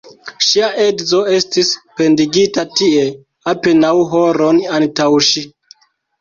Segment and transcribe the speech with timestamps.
[0.43, 1.69] Ŝia edzo estis
[1.99, 3.05] pendigita tie
[3.53, 5.47] apenaŭ horon antaŭ ŝi.